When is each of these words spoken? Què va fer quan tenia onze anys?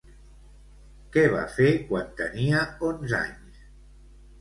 Què 1.17 1.27
va 1.35 1.45
fer 1.59 1.69
quan 1.91 2.09
tenia 2.25 2.67
onze 2.91 3.19
anys? 3.25 3.65